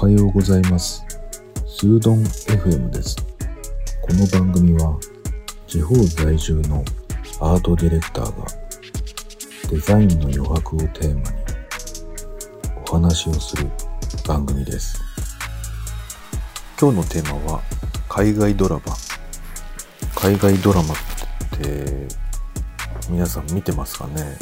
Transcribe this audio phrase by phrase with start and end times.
[0.00, 1.04] はようございます。
[1.66, 3.16] スードン FM です。
[4.00, 4.96] この番組は
[5.66, 6.84] 地方在住の
[7.40, 8.46] アートディレクターが
[9.68, 11.36] デザインの余白をテーマに
[12.88, 13.66] お話をする
[14.24, 15.00] 番組です。
[16.80, 17.62] 今日のテーマは
[18.08, 18.82] 海外ドラマ。
[20.14, 20.96] 海外ドラマっ
[21.58, 22.06] て
[23.10, 24.36] 皆さん見てますかね？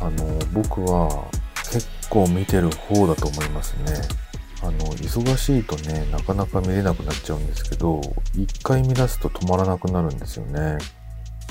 [0.00, 1.30] あの、僕は
[1.70, 4.25] 結構見てる方だと思いますね。
[4.66, 8.00] あの、忙しいとね、なかなか見れなくなっちゃうんですけど、
[8.34, 10.78] 一回見出すと止まらなくなるんですよね。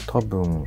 [0.06, 0.66] 多分、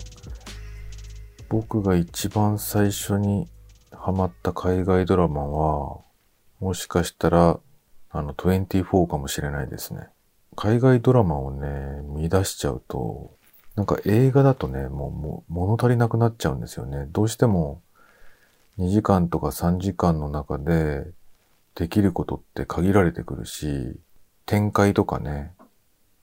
[1.50, 3.46] 僕が一番最初に
[3.92, 6.00] ハマった海外ドラマは、
[6.58, 7.60] もしかしたら、
[8.10, 10.08] あの、24かもしれないですね。
[10.56, 13.36] 海外ドラマをね、見出しちゃうと、
[13.76, 17.04] なんか映画だとね、もう、もう物足りなくなっちゃうんですよね。
[17.10, 17.82] どうしても、
[18.78, 21.04] 2時間とか3時間の中で、
[21.78, 24.00] できることって限られてくるし、
[24.46, 25.52] 展開とかね、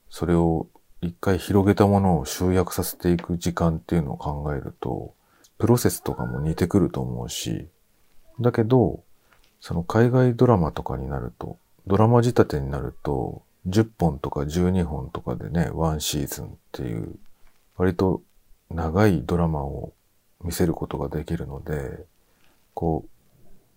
[0.10, 0.68] それを
[1.00, 5.14] 一回広げたものを集約させていく時間っていうのを考えると、
[5.58, 7.70] プロセスとかも似てくると思うし、
[8.42, 9.06] だけど、
[9.62, 17.16] その海外ドラマとかになると、ドラマ仕立てになると、10本とか12本とかでね、ワンシーズンっていう、
[17.78, 18.22] 割と
[18.70, 19.94] 長いドラマを
[20.44, 22.04] 見せることができるので、
[22.74, 23.10] こう、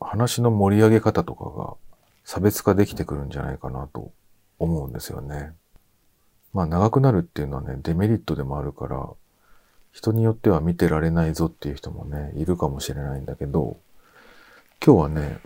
[0.00, 1.74] 話の盛り上げ方とかが
[2.24, 4.12] 差別化できてくるんじゃないかなと
[4.58, 5.52] 思うんですよね。
[6.52, 9.08] まあ長くなるっていうのはね、デメリットでもあるから、
[9.92, 13.78] 人によっては見てられないぞっていう人もね、いるかもしれないんだけど、
[14.84, 15.38] 今日はね、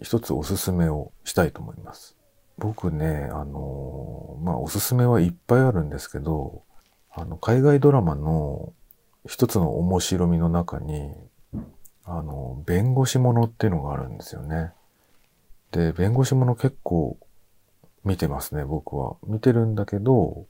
[0.00, 2.16] 一つおすすめをしたいと思います。
[2.58, 6.62] 僕ね、あのまあおすすめはいっぱいあるんですけど、
[7.10, 8.72] あの、海外ドラマの
[9.26, 11.12] 一つの面白みの中に、
[12.04, 14.72] あの、弁護士ものっていうのがあるんですよね。
[15.72, 17.18] で、弁護士もの結構
[18.04, 19.16] 見てますね、僕は。
[19.26, 20.46] 見てるんだけど、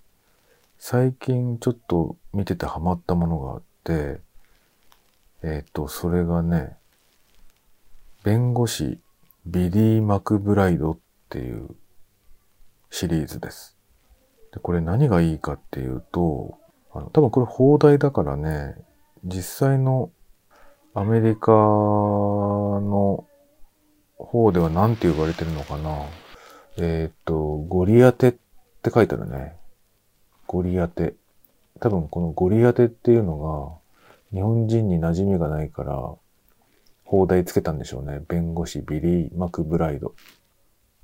[0.79, 4.21] 最近ちょっと見ててハマったものがあって、
[5.43, 6.77] えっ、と、それがね、
[8.25, 8.99] 弁護士
[9.47, 10.99] ビリー・マクブライドっ
[11.29, 11.69] ていう
[12.91, 13.77] シリーズです。
[14.53, 16.59] で、これ何がいいかっていうと、
[16.93, 18.77] あの多分これ放題だからね、
[19.25, 20.11] 実際の
[20.97, 23.27] アメリカの
[24.17, 26.07] 方では何て呼ばれてるのかな？
[26.79, 28.35] えっ、と、ゴリアテっ
[28.81, 29.57] て書いてあるね。
[30.47, 31.15] ゴリアテ。
[31.81, 33.81] 多分このゴリアテっていうの
[34.31, 36.15] が日本人に馴染みがないから、
[37.05, 38.21] 放題つけたんでしょうね。
[38.29, 40.15] 弁護士ビリー・マクブライド。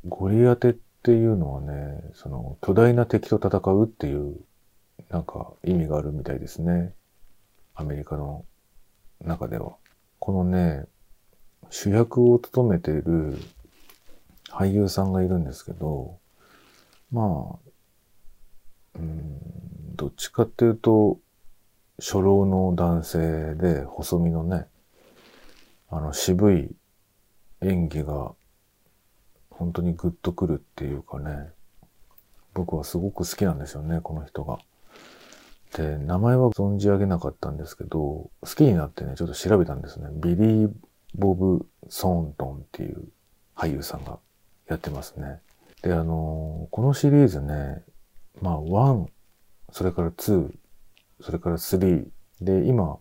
[0.07, 4.37] ゴリアテっていうのはね、その巨大な敵と戦うっていう
[5.09, 6.95] なんか意味があるみたいですね。
[7.75, 8.45] アメリカの
[9.25, 9.75] 中では。
[10.31, 10.85] このね、
[11.71, 13.37] 主役を務めている
[14.49, 16.21] 俳優さんがいるんですけど、
[17.11, 17.69] まあ、
[18.95, 21.19] うん、どっちかっていうと、
[21.99, 24.69] 初老の男性で細身のね、
[25.89, 26.71] あの渋い
[27.61, 28.33] 演技が
[29.51, 31.49] 本当にグッとくるっていうかね、
[32.55, 34.61] 僕はすごく好きなんですよね、この人が。
[35.77, 40.09] で、名前は存じ上げなかったんですけど、好きになってね、ちょっと調べたんですね。
[40.15, 40.71] ビリー・
[41.15, 43.09] ボブ・ソントンっていう
[43.55, 44.19] 俳優さんが
[44.69, 45.41] やってますね。
[45.83, 47.83] で、あのこのシリーズね、
[48.41, 49.07] まあ、1、
[49.73, 50.51] それから2、
[51.21, 52.07] それから3、
[52.41, 52.99] で、今、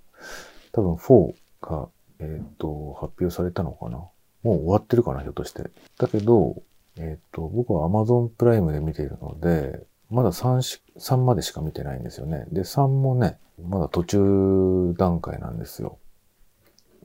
[0.71, 3.97] 多分4が、えっ、と、発表されたのかな。
[3.97, 4.11] も
[4.43, 5.69] う終わってるかな、ひょっとして。
[5.97, 6.61] だけど、
[6.97, 12.45] えっ、と、僕は Amazon プライムで見ているので、まだ3し、3までしか見てないんですよね。
[12.51, 15.97] で、3もね、まだ途中段階なんですよ。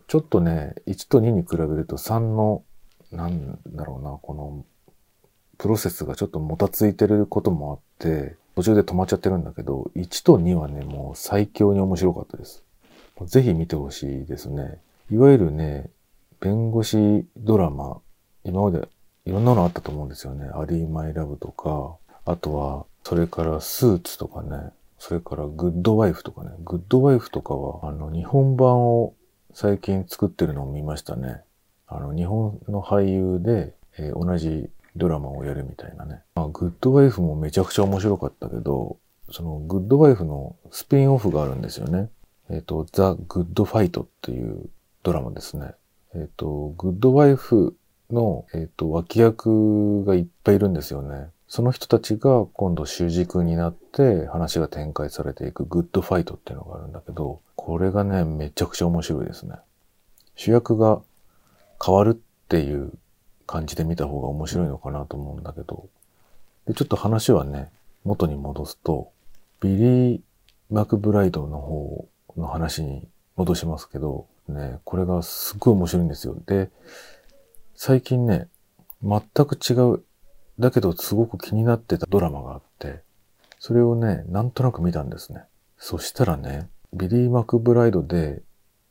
[0.07, 2.63] ちょっとね、1と2に比べると3の、
[3.13, 4.65] なんだろうな、この、
[5.59, 12.65] プロセスがちょっともたついてることもあって、途中で止まっちゃってるんだけど、1と2はね、もう最強に面白かったです。
[13.27, 14.81] ぜひ見てほしいですね。
[15.11, 15.91] いわゆるね、
[16.41, 18.01] 弁護士ドラマ、
[18.45, 18.89] 今まで
[19.25, 20.47] いろんなのあったと思うんですよね。
[20.47, 29.15] アリー・マイ・ラブとか、あとは、それからスーツとかね、それからグッドワイフとかね、グッドワイフとかは、あの、日本版を
[29.53, 31.43] 最近作ってるのを見ましたね。
[31.87, 36.23] あの、日本の俳優で、えー同じドラマをやるみたいなね。
[36.35, 38.99] まあ、グッドワイフもめちゃくちゃ面白かったけど、
[39.31, 42.11] そのグッドワイフのスピンオフがあるんですよね。
[42.51, 44.71] えっ、と、ザ・グッド・ファイトっていう
[45.03, 45.73] ドラマですね。
[46.15, 47.77] えっ、と、グッドワイフ
[48.11, 51.29] の、えっ、と、脇役がいっぱいいるんですよね。
[51.55, 59.55] その人たちが今度主軸になって話が展開されていくグッドファイトっていうのがあるんだけど、これがね、めちゃくちゃ面白いですね。
[60.35, 61.01] 主役が
[61.81, 62.91] 変わるっていう
[63.47, 65.87] 感じで見た方が面白いのかなと思うんだけど、
[66.67, 67.71] で、ちょっと話はね、
[68.03, 69.13] 元に戻すと、
[69.61, 70.21] ビリー・
[70.71, 73.07] マクブライドの方の話に
[73.37, 76.37] 戻しますけど、ね、これがすっごい面白いんですよ。
[76.47, 76.73] で、
[77.77, 78.49] 最近ね、
[79.05, 80.03] 全く違う、
[80.59, 83.01] だけどすごく気になってたドラマがあって、
[83.59, 85.43] それをね、なんとなく見たんですね。
[85.79, 88.43] そしたらね、ビリー・マクブライドで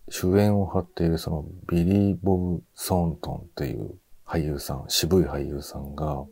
[0.09, 3.95] 主演を張っているそのビリー・ボブ・ソーントンっていう
[4.25, 6.25] 俳優さん、渋い俳優さんが、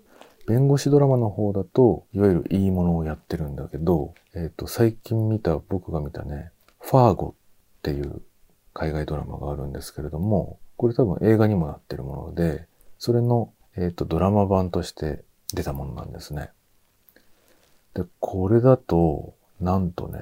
[0.48, 7.36] 弁護士ドラマの方だと、いわゆるいいものをやってるんだけど、えっ、ー、と、最近見た、僕が見たね、ファーゴ
[7.80, 8.22] っていう
[8.74, 12.66] 海外ドラマがあるんですけれども、これ多分映画にもなってるもので、
[12.98, 15.24] それの、えっ、ー、と、ドラマ版として
[15.54, 16.50] 出たものなんですね。
[17.94, 20.20] で、これだと、なんとね、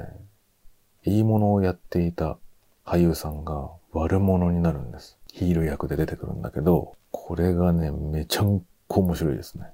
[1.05, 2.37] いいものをやっていた
[2.85, 5.17] 俳優さんが悪者になるんです。
[5.31, 9.67] ヒール役で出てくるんだけど、これがね、めちゃんこ面白いですね。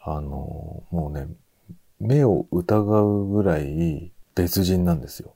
[0.00, 1.26] あの、もうね、
[2.00, 5.34] 目を疑うぐらい別人なんですよ。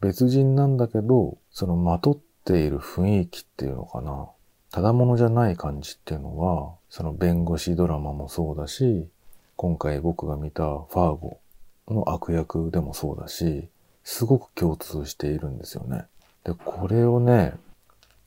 [0.00, 4.28] 別人なんだけど、そのまとっている雰囲気っていうのかな。
[4.76, 9.08] ただものじゃない感じっていうのは、その弁護士ドラマもそうだし、
[9.56, 11.38] 今回僕が見たファーゴ
[11.88, 13.68] の悪役でもそうだし、
[14.04, 16.04] すごく共通しているんですよね。
[16.44, 17.54] で、これをね、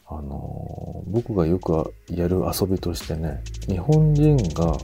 [0.07, 4.75] あのー、僕がよくやる遊びとしてね、日本人が、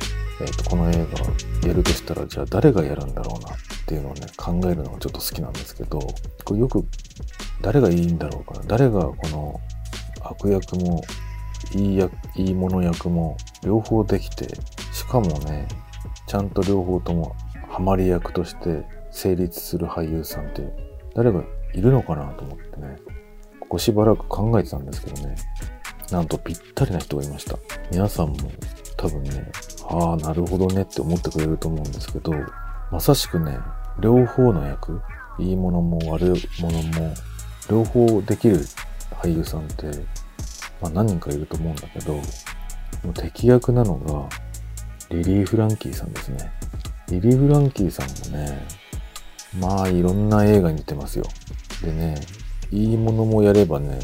[0.41, 3.57] えーと、この映画やるとしたら、じゃあ誰がやるんだろうなっ
[3.87, 5.99] ていうのをね、考えるのがちょっと好きなんですけど、
[6.43, 6.85] これよく
[7.63, 9.59] 誰がいいんだろうかな、誰がこの
[10.21, 11.03] 悪役も
[11.75, 14.47] いい役、いいもの役も両方できて、
[14.93, 15.67] しかもね、
[16.27, 17.35] ちゃんと両方とも
[17.69, 20.63] ハマり役として成立する俳優さんって
[21.13, 21.43] 誰が
[21.73, 22.95] いるのかなと思ってね、
[23.59, 25.35] ここしばらく考えてたんですけどね、
[26.11, 27.57] なんとぴったりな人がいました。
[27.91, 28.35] 皆さんも
[28.95, 29.51] 多分ね、
[29.89, 32.33] ああ、なるほどねって思ってくれると思うんですけど、
[32.91, 33.57] まさしくね、
[33.99, 35.01] 両方の役、
[35.39, 37.13] いいものも悪いものも、
[37.69, 38.59] 両方できる
[39.11, 39.87] 俳優さんって、
[40.85, 42.21] まあ何人かいると思うんだけど、も
[43.09, 44.29] う敵役なのが、
[45.09, 46.51] リリー・フランキーさんですね。
[47.09, 48.67] リリー・フランキーさんもね、
[49.59, 51.25] まあいろんな映画に出てますよ。
[51.81, 52.15] でね、
[52.71, 53.99] いいものもやればね、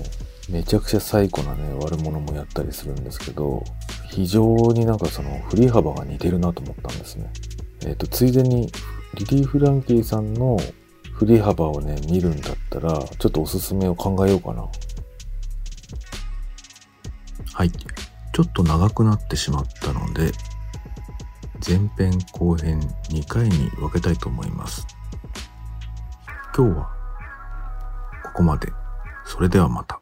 [0.49, 3.63] めちゃくちゃ最古なね、悪者もやったりするんですけど、
[4.09, 7.31] 非常になんかその振り幅が似てるなと思ったんですね。
[7.81, 8.71] えっ、ー、と、ついでに
[9.15, 10.57] リリー・フランキーさんの
[11.13, 14.67] 振り幅をね、見るんだったら、ちょっとおすすめを考えようかな。
[17.53, 17.71] はい。
[17.71, 20.31] ちょっと長くなってしまったので、
[21.65, 24.87] 前編後編2回に分けたいと思います。
[26.55, 26.89] 今日は
[28.23, 28.71] ここまで。
[29.25, 30.00] それではまた。